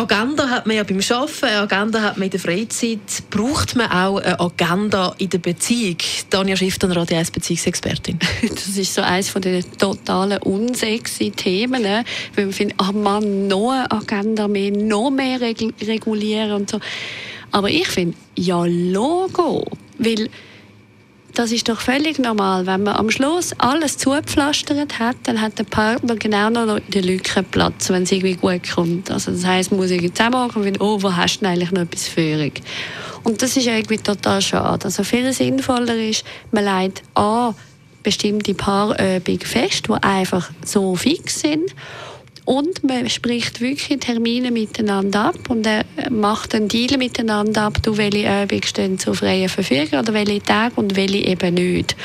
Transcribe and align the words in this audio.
Agenda 0.00 0.48
hat 0.48 0.66
man 0.66 0.76
ja 0.76 0.82
beim 0.82 0.98
Arbeiten, 0.98 1.44
eine 1.44 1.58
Agenda 1.58 2.00
hat 2.00 2.16
man 2.16 2.24
in 2.24 2.30
der 2.30 2.40
Freizeit. 2.40 3.00
Braucht 3.28 3.76
man 3.76 3.90
auch 3.90 4.16
eine 4.16 4.40
Agenda 4.40 5.14
in 5.18 5.28
der 5.28 5.38
Beziehung? 5.38 5.98
Tanja 6.30 6.56
Schifftan, 6.56 6.90
Radio 6.92 7.18
1 7.18 7.30
Beziehungsexpertin. 7.30 8.18
Das 8.48 8.78
ist 8.78 8.94
so 8.94 9.02
eines 9.02 9.28
von 9.28 9.42
den 9.42 9.62
totalen 9.76 10.38
unsexy 10.42 11.30
Themen, 11.32 11.82
ne? 11.82 12.04
weil 12.34 12.46
man 12.46 12.54
findet, 12.54 12.76
ach 12.78 12.92
man, 12.92 13.46
noch 13.46 13.72
eine 13.72 13.90
Agenda 13.90 14.48
mehr, 14.48 14.70
noch 14.70 15.10
mehr 15.10 15.38
regulieren 15.38 16.52
und 16.52 16.70
so. 16.70 16.80
Aber 17.50 17.68
ich 17.68 17.88
finde, 17.88 18.16
ja, 18.36 18.64
Logo, 18.64 19.66
weil 19.98 20.30
das 21.34 21.52
ist 21.52 21.68
doch 21.68 21.80
völlig 21.80 22.18
normal. 22.18 22.66
Wenn 22.66 22.82
man 22.82 22.96
am 22.96 23.10
Schluss 23.10 23.52
alles 23.58 23.98
zugepflastert 23.98 24.98
hat, 24.98 25.16
dann 25.24 25.40
hat 25.40 25.58
der 25.58 25.64
Partner 25.64 26.16
genau 26.16 26.50
noch 26.50 26.76
in 26.76 26.82
der 26.88 27.02
Lücke 27.02 27.42
Platz, 27.42 27.90
wenn 27.90 28.04
es 28.04 28.12
irgendwie 28.12 28.34
gut 28.34 28.70
kommt. 28.74 29.10
Also 29.10 29.30
das 29.32 29.44
heisst, 29.44 29.72
muss 29.72 29.90
ich 29.90 30.12
zusammenhaken 30.12 30.56
und 30.58 30.64
finden, 30.64 30.82
oh, 30.82 31.02
wo 31.02 31.14
hast 31.14 31.36
du 31.36 31.40
denn 31.40 31.48
eigentlich 31.50 31.72
noch 31.72 31.82
etwas 31.82 32.08
Führung? 32.08 32.52
Und 33.22 33.42
das 33.42 33.56
ist 33.56 33.66
irgendwie 33.66 33.98
total 33.98 34.40
schade. 34.40 34.84
Also 34.84 35.04
viel 35.04 35.32
sinnvoller 35.32 35.96
ist, 35.96 36.24
man 36.52 36.64
legt 36.64 37.02
an 37.14 37.54
bestimmte 38.02 38.54
Paarübungen 38.54 39.40
fest, 39.40 39.88
die 39.88 40.02
einfach 40.02 40.50
so 40.64 40.96
fix 40.96 41.40
sind 41.40 41.74
und 42.44 42.82
man 42.84 43.08
spricht 43.08 43.60
wirklich 43.60 43.98
Termine 44.00 44.50
miteinander 44.50 45.26
ab 45.26 45.36
und 45.48 45.66
er 45.66 45.84
macht 46.10 46.54
einen 46.54 46.68
Deal 46.68 46.96
miteinander 46.98 47.62
ab, 47.62 47.82
du, 47.82 47.96
welche 47.96 48.42
Übungen 48.42 48.62
stehen 48.62 48.98
zur 48.98 49.14
freien 49.14 49.48
Verfügung 49.48 50.00
oder 50.00 50.14
welche 50.14 50.42
Tage 50.42 50.74
und 50.76 50.96
welche 50.96 51.18
eben 51.18 51.54
nicht. 51.54 51.96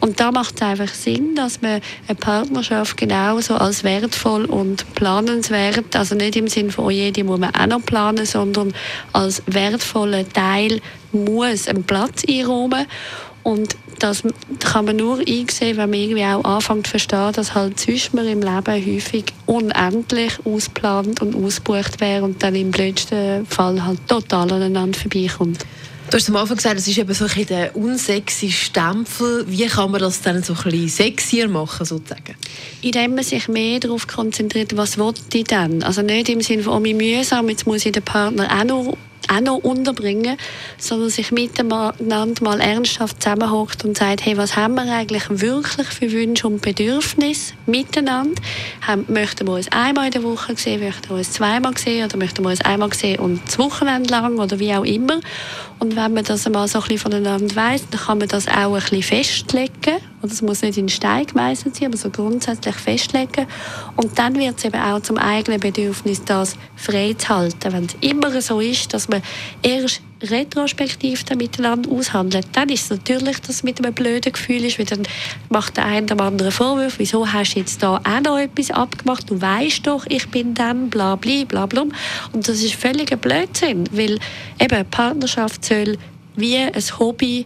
Und 0.00 0.20
da 0.20 0.32
macht 0.32 0.56
es 0.56 0.62
einfach 0.62 0.92
Sinn, 0.92 1.34
dass 1.34 1.62
man 1.62 1.80
eine 2.08 2.16
Partnerschaft 2.16 2.96
genauso 2.96 3.54
als 3.54 3.84
wertvoll 3.84 4.44
und 4.44 4.94
planenswert, 4.94 5.96
also 5.96 6.14
nicht 6.14 6.36
im 6.36 6.48
Sinne 6.48 6.70
von, 6.70 6.86
oh 6.86 6.90
je, 6.90 7.10
die 7.10 7.22
muss 7.22 7.38
man 7.38 7.54
auch 7.54 7.66
noch 7.66 7.84
planen, 7.84 8.26
sondern 8.26 8.74
als 9.12 9.42
wertvoller 9.46 10.28
Teil 10.28 10.80
muss 11.12 11.68
einen 11.68 11.84
Platz 11.84 12.24
einräumen 12.28 12.86
und 13.44 13.76
das 13.98 14.22
kann 14.60 14.84
man 14.84 14.96
nur 14.96 15.18
einsehen, 15.18 15.76
wenn 15.76 15.90
man 15.90 15.94
irgendwie 15.94 16.24
auch 16.24 16.44
anfängt 16.44 16.86
zu 16.86 16.90
verstehen, 16.90 17.32
dass 17.32 17.54
halt 17.54 17.78
zwischen 17.78 18.18
im 18.18 18.42
Leben 18.42 18.66
häufig 18.66 19.24
unendlich 19.46 20.32
ausplant 20.44 21.20
und 21.20 21.34
ausgebucht 21.34 22.00
wäre 22.00 22.24
und 22.24 22.42
dann 22.42 22.54
im 22.54 22.70
blödsten 22.70 23.46
Fall 23.46 23.84
halt 23.84 24.06
total 24.08 24.52
aneinander 24.52 24.98
vorbeikommt. 24.98 25.64
Du 26.10 26.18
hast 26.18 26.28
am 26.28 26.36
Anfang 26.36 26.56
gesagt, 26.56 26.78
es 26.78 26.86
ist 26.86 26.98
eben 26.98 27.12
so 27.14 27.24
ein 27.24 27.46
der 27.46 27.74
unsexy 27.74 28.50
Stempel. 28.52 29.44
Wie 29.48 29.66
kann 29.66 29.90
man 29.90 30.00
das 30.00 30.20
dann 30.20 30.42
so 30.42 30.52
ein 30.52 30.62
bisschen 30.62 30.88
sexier 30.88 31.48
machen, 31.48 31.84
sozusagen? 31.84 32.36
Indem 32.82 33.14
man 33.14 33.24
sich 33.24 33.48
mehr 33.48 33.80
darauf 33.80 34.06
konzentriert, 34.06 34.76
was 34.76 34.98
will 34.98 35.14
ich 35.32 35.44
denn? 35.44 35.82
Also 35.82 36.02
nicht 36.02 36.28
im 36.28 36.42
Sinne 36.42 36.62
von, 36.62 36.82
oh, 36.82 36.84
wie 36.84 36.94
mühsam, 36.94 37.48
jetzt 37.48 37.66
muss 37.66 37.86
ich 37.86 37.92
den 37.92 38.02
Partner 38.02 38.48
auch 38.48 38.64
noch 38.64 38.98
auch 39.30 39.40
noch 39.40 39.58
unterbringen, 39.58 40.36
sondern 40.78 41.10
sich 41.10 41.32
miteinander 41.32 42.42
mal 42.42 42.60
ernsthaft 42.60 43.22
zusammenhockt 43.22 43.84
und 43.84 43.96
sagt, 43.96 44.24
hey, 44.24 44.36
was 44.36 44.56
haben 44.56 44.74
wir 44.74 44.92
eigentlich 44.92 45.24
wirklich 45.28 45.88
für 45.88 46.10
Wünsche 46.12 46.46
und 46.46 46.62
Bedürfnisse 46.62 47.54
miteinander? 47.66 48.40
Möchten 49.08 49.46
wir 49.46 49.54
uns 49.54 49.70
einmal 49.70 50.06
in 50.06 50.12
der 50.12 50.22
Woche 50.22 50.56
sehen, 50.56 50.80
möchten 50.80 51.10
wir 51.10 51.16
uns 51.16 51.32
zweimal 51.32 51.76
sehen 51.76 52.06
oder 52.06 52.16
möchten 52.16 52.42
wir 52.44 52.50
uns 52.50 52.60
einmal 52.62 52.92
sehen 52.92 53.20
und 53.20 53.40
das 53.46 53.58
Wochenende 53.58 54.10
lang 54.10 54.38
oder 54.38 54.58
wie 54.58 54.74
auch 54.74 54.84
immer? 54.84 55.20
Und 55.78 55.96
wenn 55.96 56.14
man 56.14 56.24
das 56.24 56.46
einmal 56.46 56.68
so 56.68 56.78
ein 56.78 56.82
bisschen 56.82 56.98
voneinander 56.98 57.54
weiss, 57.56 57.82
dann 57.90 58.00
kann 58.00 58.18
man 58.18 58.28
das 58.28 58.48
auch 58.48 58.74
ein 58.74 58.80
bisschen 58.80 59.02
festlegen. 59.02 59.73
Und 60.24 60.32
es 60.32 60.40
muss 60.40 60.62
nicht 60.62 60.78
in 60.78 60.88
Stein 60.88 61.26
gemeißelt 61.26 61.76
sein, 61.76 61.88
aber 61.88 61.98
so 61.98 62.08
grundsätzlich 62.08 62.76
festlegen. 62.76 63.46
Und 63.94 64.18
dann 64.18 64.38
wird 64.38 64.56
es 64.56 64.64
eben 64.64 64.80
auch 64.80 65.00
zum 65.00 65.18
eigenen 65.18 65.60
Bedürfnis, 65.60 66.24
das 66.24 66.56
frei 66.76 67.12
zu 67.12 67.28
halten. 67.28 67.70
Wenn 67.74 67.84
es 67.84 67.96
immer 68.00 68.40
so 68.40 68.58
ist, 68.58 68.94
dass 68.94 69.06
man 69.06 69.20
erst 69.62 70.00
retrospektiv 70.22 71.24
dann 71.24 71.36
miteinander 71.36 71.90
aushandelt, 71.90 72.46
dann 72.52 72.70
ist 72.70 72.84
es 72.84 72.90
natürlich, 72.90 73.38
dass 73.40 73.56
es 73.56 73.62
mit 73.64 73.84
einem 73.84 73.92
blöden 73.92 74.32
Gefühl 74.32 74.64
ist, 74.64 74.78
weil 74.78 74.86
dann 74.86 75.02
macht 75.50 75.76
der 75.76 75.84
eine 75.84 76.06
dem 76.06 76.20
anderen 76.22 76.52
Vorwurf, 76.52 76.94
wieso 76.96 77.30
hast 77.30 77.52
du 77.52 77.58
jetzt 77.58 77.82
da 77.82 77.96
auch 77.96 78.20
noch 78.22 78.38
etwas 78.38 78.70
abgemacht, 78.70 79.28
du 79.28 79.38
weißt 79.38 79.86
doch, 79.86 80.06
ich 80.08 80.26
bin 80.30 80.54
dann, 80.54 80.88
bla 80.88 81.16
bla 81.16 81.44
bla 81.46 81.66
bla. 81.66 81.84
Und 82.32 82.48
das 82.48 82.62
ist 82.62 82.76
völliger 82.76 83.16
Blödsinn, 83.16 83.84
weil 83.92 84.18
eben 84.58 84.86
Partnerschaft 84.90 85.66
soll 85.66 85.98
wie 86.34 86.56
ein 86.56 86.72
Hobby 86.98 87.44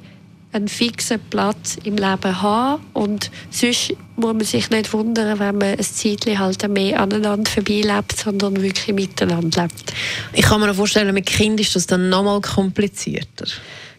einen 0.52 0.68
fixen 0.68 1.20
Platz 1.30 1.76
im 1.84 1.96
Leben 1.96 2.42
haben 2.42 2.82
und 2.94 3.30
sonst 3.50 3.94
muss 4.16 4.34
man 4.34 4.44
sich 4.44 4.70
nicht 4.70 4.92
wundern, 4.92 5.38
wenn 5.38 5.58
man 5.58 5.76
ein 5.76 5.82
Zeitchen 5.82 6.38
halt 6.38 6.66
mehr 6.68 7.00
aneinander 7.00 7.50
vorbeilebt, 7.50 8.16
sondern 8.16 8.60
wirklich 8.62 8.94
miteinander 8.94 9.62
lebt. 9.62 9.92
Ich 10.32 10.42
kann 10.42 10.60
mir 10.60 10.72
vorstellen, 10.74 11.12
mit 11.14 11.26
Kind 11.26 11.60
ist 11.60 11.76
das 11.76 11.86
dann 11.86 12.08
noch 12.08 12.22
mal 12.22 12.40
komplizierter. 12.40 13.46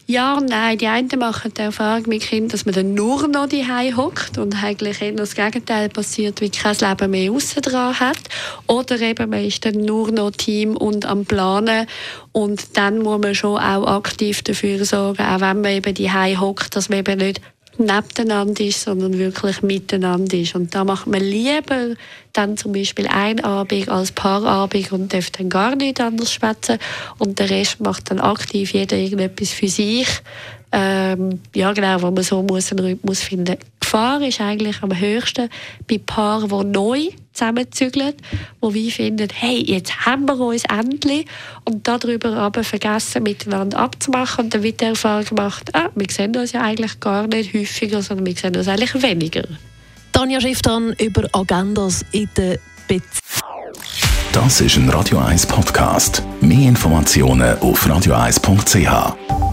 Ja 0.10 0.40
nein. 0.42 0.76
Die 0.80 0.88
einen 0.88 1.20
machen 1.20 1.54
die 1.56 1.62
Erfahrung 1.62 2.10
mit 2.10 2.24
Kindern, 2.24 2.50
dass 2.50 2.66
man 2.66 2.74
dann 2.74 2.96
nur 2.96 3.28
noch 3.28 3.46
die 3.48 3.64
hockt 3.96 4.40
und 4.40 4.64
eigentlich 4.64 5.04
eher 5.04 5.12
das 5.12 5.36
Gegenteil 5.36 5.88
passiert, 5.90 6.42
wie 6.42 6.50
kein 6.50 6.76
Leben 6.78 7.12
mehr 7.12 7.32
außen 7.32 7.62
dran 7.62 8.00
hat. 8.00 8.18
Oder 8.66 9.00
eben 9.02 9.30
man 9.30 9.46
ist 9.46 9.64
dann 9.66 9.76
nur 9.76 10.12
noch 10.12 10.32
Team 10.32 10.76
und 10.76 11.06
am 11.06 11.26
Planen 11.26 11.86
und 12.32 12.76
dann 12.76 13.04
muss 13.04 13.22
man 13.22 13.36
schon 13.36 13.60
auch 13.60 13.86
aktiv 13.86 14.42
dafür 14.42 14.84
sorgen, 14.84 15.22
auch 15.22 15.42
wenn 15.42 15.62
man 15.62 15.74
eben 15.74 15.94
die 15.94 16.10
hockt, 16.12 16.76
dass 16.76 16.90
man 16.90 17.00
eben 17.00 17.20
nicht 17.20 17.40
nebeneinander 17.80 18.64
ist, 18.64 18.82
sondern 18.82 19.18
wirklich 19.18 19.62
miteinander 19.62 20.38
ist. 20.38 20.56
Und 20.56 20.76
da 20.76 20.84
macht 20.84 21.08
man 21.08 21.22
lieber 21.22 21.96
dann 22.34 22.58
zum 22.58 22.74
Beispiel 22.74 23.08
ein 23.08 23.44
Abend 23.44 23.90
als 23.90 24.12
Paarabend 24.12 24.92
und 24.92 25.14
darf 25.14 25.32
dann 25.32 25.50
gar 25.50 25.76
nicht 25.76 26.00
anders 26.00 26.34
schwätzen 26.34 26.78
und 27.18 27.40
der 27.40 27.50
Rest 27.50 27.80
macht 27.80 28.12
dann 28.12 28.20
aktiv 28.20 28.74
jeder 28.74 28.98
irgendetwas 28.98 29.50
für 29.50 29.68
sich. 29.68 30.08
Ähm, 30.72 31.40
ja 31.56 31.74
genau, 31.74 32.02
wo 32.02 32.12
man 32.12 32.24
so 32.24 32.44
muss 32.44 32.72
einen 32.72 32.86
Rhythmus 32.86 33.22
finden. 33.22 33.58
Die 33.90 33.94
Gefahr 33.94 34.22
ist 34.22 34.40
eigentlich 34.40 34.84
am 34.84 34.96
höchsten 34.96 35.50
bei 35.90 35.98
Paaren, 35.98 36.48
die 36.48 36.78
neu 36.78 37.08
zusammenzügeln, 37.34 38.14
wo 38.62 38.72
wir 38.72 38.92
finden, 38.92 39.30
hey, 39.34 39.64
jetzt 39.66 40.06
haben 40.06 40.28
wir 40.28 40.40
uns 40.40 40.64
endlich 40.66 41.26
und 41.66 41.88
darüber 41.88 42.34
aber 42.34 42.64
vergessen, 42.64 43.24
miteinander 43.24 43.80
abzumachen 43.80 44.46
und 44.46 44.54
dann 44.54 44.62
wird 44.62 44.82
die 44.82 44.86
Erfahrung 44.86 45.26
gemacht, 45.26 45.72
ah, 45.74 45.90
wir 45.96 46.06
sehen 46.12 46.36
uns 46.36 46.52
ja 46.52 46.62
eigentlich 46.62 47.00
gar 47.00 47.26
nicht 47.26 47.52
häufiger, 47.52 48.04
sondern 48.04 48.28
wir 48.28 48.36
sehen 48.36 48.56
uns 48.56 48.68
eigentlich 48.68 49.02
weniger. 49.02 49.46
Tanja 50.12 50.40
Schifftan 50.40 50.94
über 51.00 51.28
Agendas 51.34 52.06
in 52.12 52.30
der 52.38 52.60
Beziehung. 52.88 53.74
Das 54.34 54.62
ist 54.62 54.76
ein 54.76 54.88
Radio 54.90 55.18
1 55.18 55.48
Podcast. 55.48 56.22
Mehr 56.42 56.70
Informationen 56.70 57.58
auf 57.58 57.88
radio1.ch. 57.88 59.49